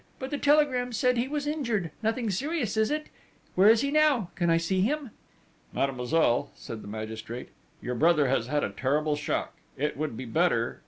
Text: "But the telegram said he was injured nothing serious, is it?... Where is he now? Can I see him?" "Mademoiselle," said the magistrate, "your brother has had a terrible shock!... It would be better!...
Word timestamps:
"But 0.17 0.31
the 0.31 0.39
telegram 0.39 0.93
said 0.93 1.15
he 1.15 1.27
was 1.27 1.45
injured 1.45 1.91
nothing 2.01 2.31
serious, 2.31 2.75
is 2.75 2.89
it?... 2.89 3.05
Where 3.53 3.69
is 3.69 3.81
he 3.81 3.91
now? 3.91 4.31
Can 4.33 4.49
I 4.49 4.57
see 4.57 4.81
him?" 4.81 5.11
"Mademoiselle," 5.73 6.49
said 6.55 6.81
the 6.81 6.87
magistrate, 6.87 7.49
"your 7.83 7.93
brother 7.93 8.27
has 8.27 8.47
had 8.47 8.63
a 8.63 8.71
terrible 8.71 9.15
shock!... 9.15 9.53
It 9.77 9.97
would 9.97 10.17
be 10.17 10.25
better!... 10.25 10.79